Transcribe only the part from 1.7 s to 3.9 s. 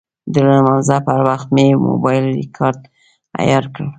موبایل ریکاډر عیار کړ.